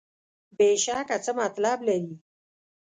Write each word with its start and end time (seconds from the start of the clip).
بېشکه 0.57 1.17
څه 1.25 1.31
مطلب 1.39 1.77
لري. 1.87 2.13